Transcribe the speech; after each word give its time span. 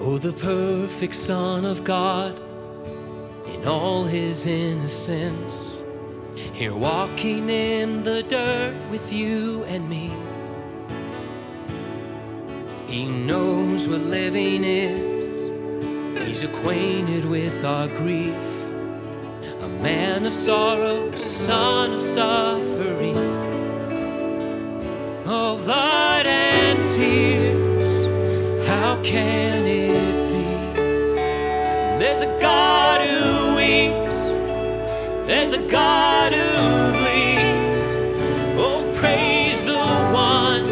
Oh, 0.00 0.16
the 0.16 0.32
perfect 0.32 1.14
Son 1.14 1.64
of 1.64 1.82
God 1.82 2.40
in 3.46 3.66
all 3.66 4.04
his 4.04 4.46
innocence. 4.46 5.82
Here 6.54 6.72
walking 6.72 7.50
in 7.50 8.04
the 8.04 8.22
dirt 8.22 8.76
with 8.90 9.12
you 9.12 9.64
and 9.64 9.88
me. 9.88 10.12
He 12.86 13.06
knows 13.06 13.88
what 13.88 14.00
living 14.02 14.62
is, 14.62 15.50
he's 16.26 16.44
acquainted 16.44 17.24
with 17.24 17.64
our 17.64 17.88
grief. 17.88 18.36
A 19.60 19.68
man 19.82 20.26
of 20.26 20.32
sorrows, 20.32 21.24
son 21.24 21.94
of 21.94 22.02
suffering, 22.02 23.07
There's 31.98 32.22
a 32.22 32.38
God 32.40 33.00
who 33.00 33.56
weeps, 33.56 34.18
there's 35.26 35.52
a 35.52 35.58
God 35.68 36.32
who 36.32 36.92
bleeds. 36.92 37.78
Oh, 38.56 38.80
praise 38.94 39.64
the 39.64 39.76
one 40.12 40.64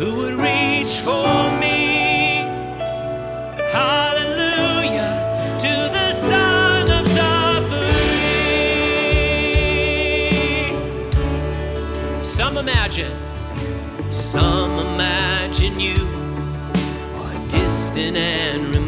who 0.00 0.14
would 0.16 0.40
reach 0.40 1.00
for 1.00 1.50
me. 1.60 2.46
Hallelujah 3.70 5.12
to 5.60 5.74
the 5.92 6.12
Son 6.12 6.90
of 6.90 7.06
suffering. 7.06 7.84
Some 12.24 12.56
imagine, 12.56 13.12
some 14.10 14.78
imagine 14.78 15.78
you 15.78 16.00
are 17.14 17.38
distant 17.48 18.16
and 18.16 18.74
removed, 18.74 18.87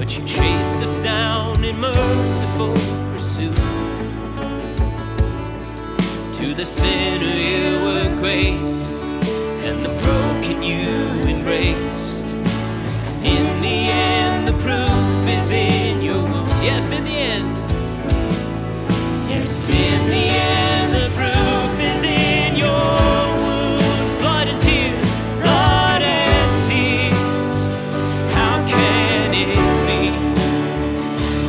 but 0.00 0.16
you 0.16 0.24
chased 0.24 0.78
us 0.78 0.98
down 1.00 1.62
in 1.62 1.78
merciful 1.78 2.72
pursuit. 3.12 3.54
To 6.38 6.54
the 6.54 6.64
sinner 6.64 7.36
you 7.36 7.84
were 7.84 8.08
grace, 8.18 8.94
and 9.66 9.78
the 9.80 9.90
broken 10.04 10.62
you 10.62 10.88
embraced. 11.28 12.34
In 13.22 13.44
the 13.60 13.78
end, 13.92 14.48
the 14.48 14.54
proof 14.64 15.36
is 15.36 15.50
in 15.50 16.00
your 16.00 16.22
wounds. 16.22 16.62
Yes, 16.62 16.92
in 16.92 17.04
the 17.04 17.18
end. 17.34 17.58
Yes, 19.28 19.68
in 19.68 20.08
the 20.08 20.16
end, 20.16 20.49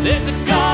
There's 0.03 0.27
a 0.29 0.45
God 0.45 0.70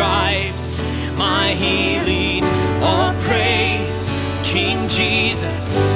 stripes, 0.00 0.80
my 1.18 1.52
healing, 1.52 2.42
all 2.82 3.12
praise, 3.20 4.10
King 4.42 4.88
Jesus. 4.88 5.92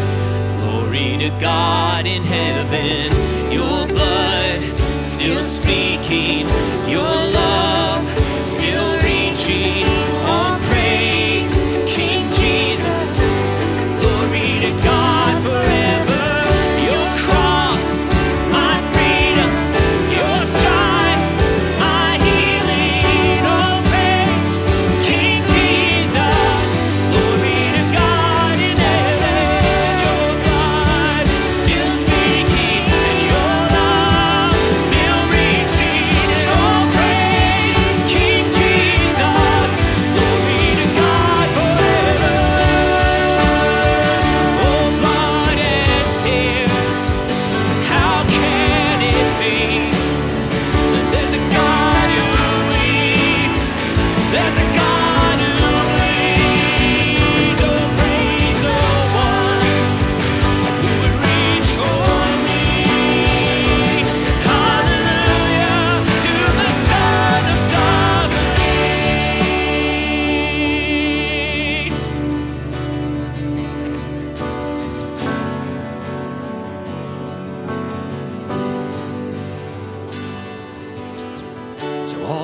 Glory 0.58 1.16
to 1.16 1.30
God 1.40 2.04
in 2.04 2.22
heaven, 2.22 3.10
your 3.50 3.86
blood 3.86 4.60
still 5.02 5.42
speaking, 5.42 6.46
your 6.86 7.23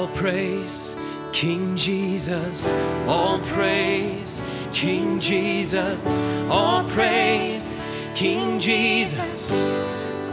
all 0.00 0.08
praise 0.08 0.96
King 1.30 1.76
Jesus, 1.76 2.72
all 3.06 3.38
praise 3.40 4.40
King 4.72 5.18
Jesus, 5.18 6.20
all 6.48 6.84
praise 6.88 7.78
King 8.14 8.58
Jesus. 8.58 9.50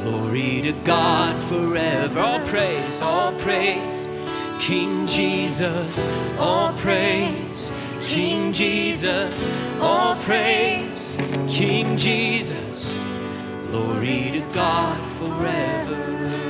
Glory 0.03 0.61
to 0.61 0.71
God 0.85 1.35
forever. 1.49 2.17
All 2.17 2.39
praise, 2.47 3.01
all 3.01 3.33
praise 3.39 4.07
King 4.61 5.05
Jesus, 5.05 6.07
all 6.39 6.71
praise 6.77 7.69
King 8.01 8.53
Jesus, 8.53 9.35
all 9.81 10.15
praise 10.27 11.17
King 11.49 11.97
Jesus. 11.97 13.03
Glory 13.69 14.31
to 14.31 14.39
God 14.53 14.97
forever. 15.19 16.46